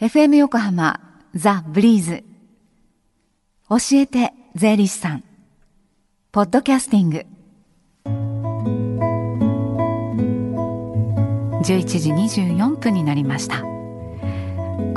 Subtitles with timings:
[0.00, 1.00] FM 横浜
[1.34, 2.22] ザ・ブリーズ。
[3.68, 5.24] 教えて税理士さん。
[6.30, 7.26] ポッドキャスティング。
[11.64, 13.62] 11時24分になりました。
[13.62, 13.64] こ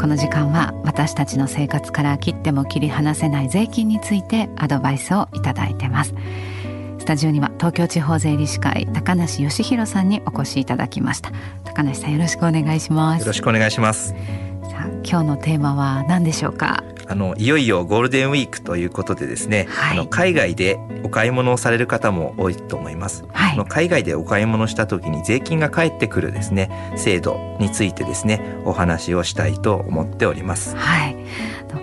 [0.06, 6.14] の時間は私たちの生活から切っても切り離せない税金についてアドバイスをいただいてます。
[7.00, 11.32] スタジオには東京地方税理士会高梨義弘さんにお越しいただきました。
[11.64, 13.22] 高梨さんよろしくお願いします。
[13.22, 14.14] よろしくお願いします。
[15.04, 16.84] 今日のテーマは何でしょうか？
[17.08, 19.98] あのいよいよゴールデンウィークということでですね、はい。
[20.00, 23.54] あの海外でお買い物をされる方も多いと思います、はい。
[23.54, 30.76] あの海外でお買い物した時に税金が返ってくるですね制度についてですねお話をしたいと思っております。
[30.78, 31.18] はい。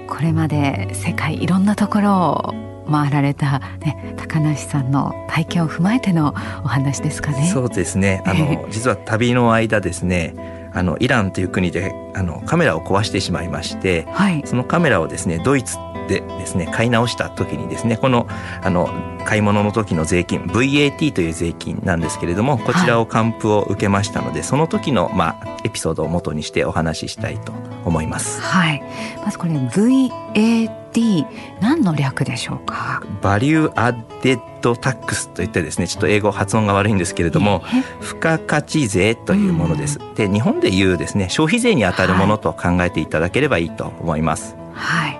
[0.09, 2.55] これまで世界いろんなところを
[2.91, 6.35] 回られた、ね、高梨さんの体験を踏まえての
[6.65, 7.47] お話ですかね？
[7.53, 8.23] そうですね。
[8.25, 10.35] あの 実は旅の間ですね
[10.79, 14.43] あのイランという国であのカメラを壊してしまいましてはい。
[14.45, 15.77] そのカメラをですねドイツ
[16.09, 18.27] でですね買い直した時にですねこの
[18.63, 18.89] あの
[19.25, 27.53] 買い物の時の税金 VAT という税金なんですけれどもこちらを還付を受けましたので、その時のまあエピソードを元にしてお話ししたいと
[27.85, 28.41] 思います。
[28.41, 28.83] はい
[29.25, 31.27] まずこれ VAT
[31.61, 33.03] 何の略でしょうか？
[33.21, 33.93] バリューア
[34.23, 40.01] デッドタックスといってですねちょっと英語発音が悪いんですけれどもえ付加価値税というものです。
[40.17, 44.57] で日本でいうですね消費税にあたるものと考えていただければいいと思います。
[44.73, 45.18] はい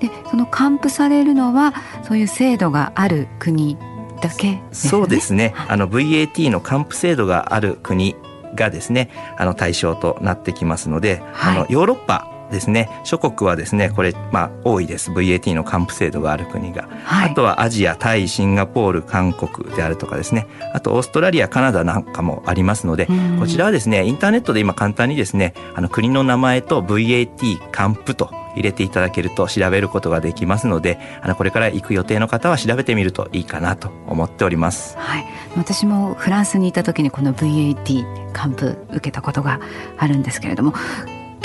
[0.00, 3.76] でその還付されるのはそういう制度がある国
[4.20, 4.62] だけね。
[4.72, 5.52] そうですね。
[5.54, 5.68] はい。
[5.70, 8.16] あの VAT の還付制度がある国
[8.54, 11.56] がですね、あの対象となってきますので、はい。
[11.56, 15.10] あのヨーロッパですね、諸国はですね、これまあ多いです。
[15.10, 16.88] VAT の還付制度がある国が。
[17.04, 20.46] はいあとはアジア、タイ、シンガポール、韓国であるとかですね。
[20.74, 34.96] あとオーストラリア、カナダなんかもありますので、うんこちらはですね、インターネットで今簡単にですね、あの国の名前と VAT 還付と入れていただけると調べることができますので、あのこれから行く予定の方は調べてみるといいかなと思っております。
[34.98, 35.24] はい、
[35.56, 39.60] 私もフランスにいた時にこの VAT 還付受けたことが
[39.98, 40.74] あるんですけれども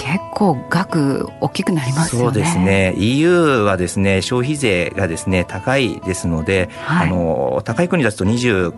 [0.06, 2.26] 結構額大きくなりますよね。
[2.28, 8.72] そうですね EU はですね消費税がですね高いですので、はいあの高い国だと27%、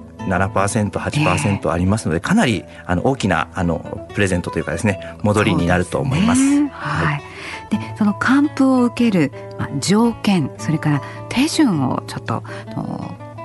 [0.91, 6.41] 8%ありますので、かなりあの大きなあのプレゼントというかですね戻りになると思います。
[6.41, 7.21] すねはい。
[7.69, 12.41] でその還付を受ける、まあ、条件それから手順をちょっと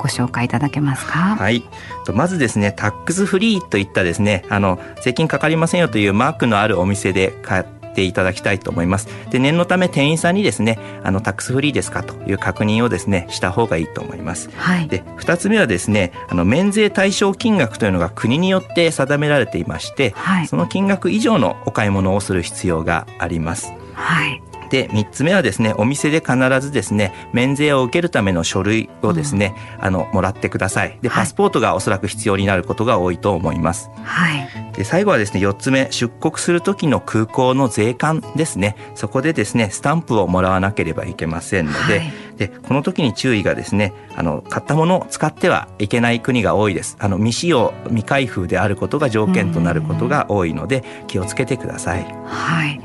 [0.02, 1.36] ご紹介いただけますか？
[1.36, 1.62] はい。
[2.04, 7.64] とまずですね、タックスフリーといったですね、あの、税金かかりませんよというマークのあるお店で買っ
[7.94, 9.06] ていただきたいと思います。
[9.30, 14.50] で、念のため店員さんにですね、あの、タックスフリーですかという確認をですね、した方がいいと思います。
[14.56, 14.88] はい。
[14.88, 23.72] で、二つ目はですね、あの、免税対象金額というのが国によって定められていまして、はいその金額以上のお買い物をする必要があります。
[23.94, 24.42] はい。
[24.72, 30.98] で3つ目はですねお店で必ずですね免税を受けるための書類をですね、あのもらってください。
[31.02, 31.24] ではい。
[31.24, 33.90] パスポートがおそらく必要になることが多いと思います。
[34.02, 34.48] はい。
[34.72, 38.76] で最後はですね4つ目出国する時の空港の税関ですね。
[38.94, 42.12] そこでですねスタンプをもらわなければいけませんので、はい。
[42.38, 46.96] でこの時に注意がですねあの買ったものを使ってはいけない国が多いです。
[46.98, 52.04] あの未使用未開封であることが条件となることが多いので気をつけてください。
[52.24, 52.80] はい。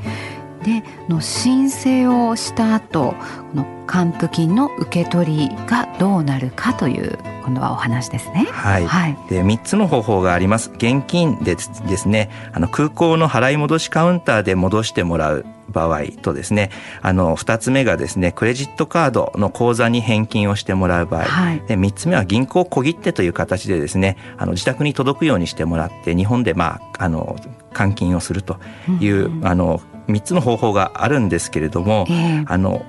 [0.68, 3.14] で、の申請をした後、
[3.52, 8.46] この還付金の受け取りがどうなるかという今度はお話ですね。
[8.50, 9.16] はい、はい。
[9.30, 10.70] で3つの方法があります。
[10.74, 16.70] 現金でですねあの空港の払い戻しカウンターで戻してもらう場合とですね
[17.00, 21.62] あの2つ目がですねクレジットカードの口座に返金をしてもらう場合、はい。
[21.66, 27.36] で3つ目は銀行小切手という形でですねあの自宅に届くようにしてもらって日本でまああの
[27.72, 28.58] 換金をすると
[29.00, 29.46] いう、うん。
[29.46, 32.44] あの3つの方法があるんですけれども、ええ。
[32.46, 32.84] あの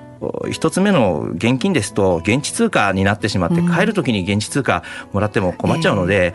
[0.50, 3.72] 一つ目の現金ですと現地通貨になってしまってうん。
[3.72, 4.82] 帰る時に現地通貨
[5.12, 6.34] もらっても困っちゃうので、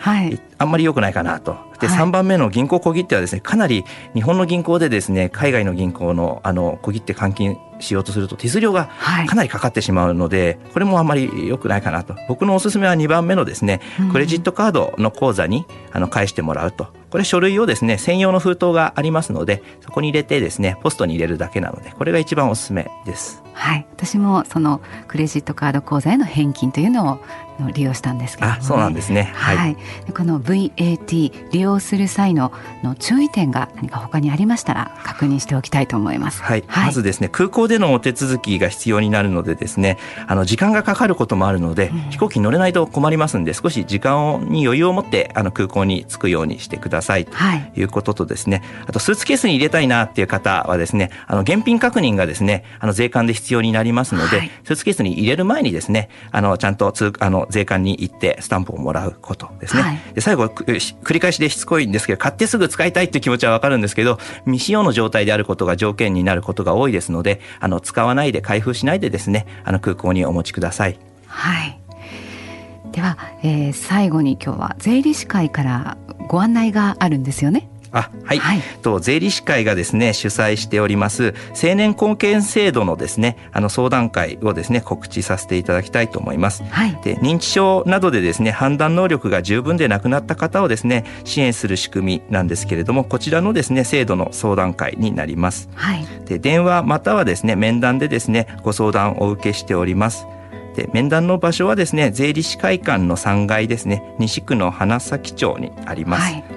[0.57, 1.55] あんまり良くないかなと。
[1.79, 1.99] で、はい。
[1.99, 3.85] 3番目の銀行小切手はですね、かなり
[4.15, 9.27] 日本の銀行でですね、海外の銀行のあの小切手換金しようとすると手数料がはい。
[9.27, 12.15] かなりかかってしまうので、これもあんまり良くないかなと。
[12.27, 16.87] 僕のおすすめは2番目のですねうん、クレジットカードの口座にあの返してもらうと。
[17.15, 23.41] これ書類をですね、専用の封筒がありますので、そこに入れてですね、ポストに入れるだけなので、これが一番おすすめです。
[23.53, 23.87] はい。
[23.93, 27.19] 私もそのクレジットカード口座への返金というのを
[27.59, 29.31] の利用したんですけど、ね、あそうなんですね。
[29.35, 29.77] はい、はい、
[30.13, 32.51] この VAT 利用する際の
[32.83, 39.97] の注意点が何か他にありましたら確認しておきたいと思います、はい、はい、まずですね空港でのお手続きが必要になるのでですね
[40.27, 47.31] あの時間がかかることもあるので、うん、飛行機に乗れないと困りますんで少し時間に余裕を持ってあの空港に着くようにしてくださいと
[47.75, 47.85] い。
[47.85, 59.81] うこととですね、あとスーツケースに入れたいなっていう方はですねあの現品確認がですねあの税関で必要になりますので、スーツケースに入れる前にですねあのちゃんと通あの税関に行ってスタンプをもらうことですね。
[59.83, 70.99] はい、で最後繰り返しでしつこいんですけど買ってすぐ使いたいっていう気持ちはわかるんですけど未使用の状態であることが条件になることが多いですのであの使わないで開封しないでですねあの空港にお持ちください。
[71.27, 71.79] はい
[72.91, 75.97] では、えー、最後に今日は税理士会から
[76.29, 77.69] ご案内があるんですよね。
[77.95, 86.63] あはい、はい、と税理士会がですね主催しております青年貢献制度のですねあの相談会をですね告知させていただきたいと思います。
[86.65, 95.69] はい、で認知症などでですね判断能力が十分でなくなった方をですね支援する仕組みなんですけれどもこちらのですね制度の相談会になります。
[95.75, 100.27] はい、で電話またはですね面談でですねご相談をお受けしております。
[100.75, 106.33] で面談の場所はですね税理士会館の3階ですね西区の花咲町にあります。
[106.33, 106.54] はい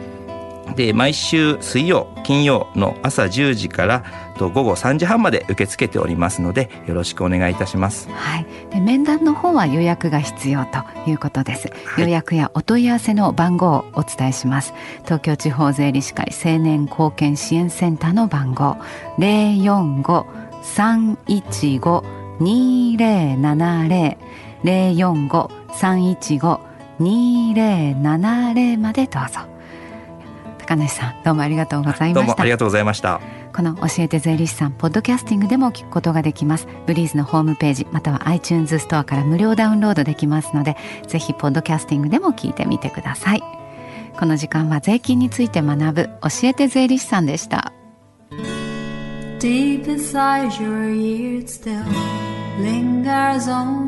[0.76, 4.04] で毎週水曜金曜の朝10時から
[4.38, 8.08] と午後3時半まで受け付けておりますのでよろしくお願いいたします。
[8.10, 8.46] はい。
[8.70, 10.78] で面談の方は予約が必要と
[11.10, 11.68] いうことです。
[11.84, 14.72] はい、予約やお問い合わせの番号をお伝えします。
[15.04, 18.76] 東京地方税理士会青年貢献支援センターの番号
[19.18, 20.26] 零四五
[20.62, 22.04] 三一五
[22.40, 24.16] 二零七零
[24.62, 26.60] 零四五三一五
[26.98, 29.57] 二零七零までどうぞ。
[30.68, 32.14] 金梨さんどうもありがとうございました。
[32.14, 33.22] どうもありがとうございました。
[33.54, 36.68] この教えて税理士さんポッドキャスティングでも聞くことができます。
[36.86, 40.76] ブリーズのホームページまたは iTunes ストアから無料ダウンロードできますので
[41.06, 43.42] ぜひポッドキャスティングでも聞いてみてください。
[44.18, 47.72] この時間は税金について学ぶ教えて税理士さんでした。
[49.40, 51.82] Deep inside your ears still
[52.60, 53.87] lingers on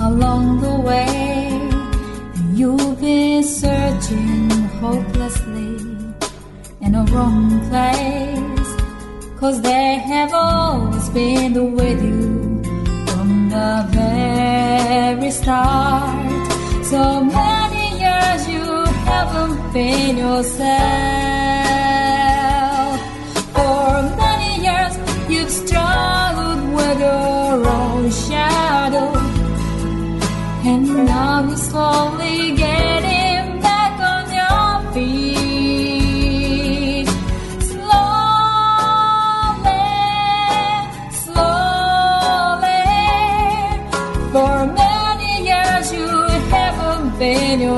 [0.00, 1.50] along the way.
[2.54, 4.50] You've been searching
[4.82, 5.76] hopelessly
[6.80, 8.70] in a wrong place.
[9.40, 12.62] Cause they have always been with you
[13.06, 16.84] from the very start.
[16.84, 18.64] So many years you
[19.08, 21.39] haven't been yourself.